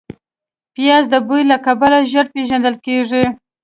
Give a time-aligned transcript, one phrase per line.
[0.75, 3.23] پیاز د بوی له کبله ژر پېژندل کېږي